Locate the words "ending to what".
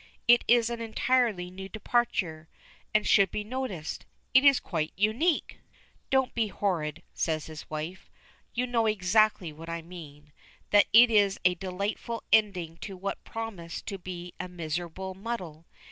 12.33-13.23